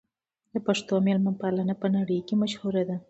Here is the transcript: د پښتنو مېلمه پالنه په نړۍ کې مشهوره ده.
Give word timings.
د 0.53 0.55
پښتنو 0.65 0.95
مېلمه 1.07 1.31
پالنه 1.41 1.73
په 1.81 1.87
نړۍ 1.95 2.19
کې 2.27 2.35
مشهوره 2.43 2.83
ده. 2.89 2.97